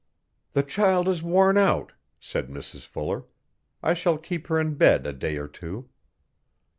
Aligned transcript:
'The 0.53 0.63
child 0.63 1.07
is 1.07 1.21
worn 1.21 1.57
out,' 1.57 1.93
said 2.19 2.47
Mrs 2.47 2.87
Fuller. 2.87 3.25
'I 3.83 3.93
shall 3.93 4.17
keep 4.17 4.47
her 4.47 4.59
in 4.59 4.73
bed 4.73 5.05
a 5.05 5.13
day 5.13 5.37
or 5.37 5.47
two. 5.47 5.89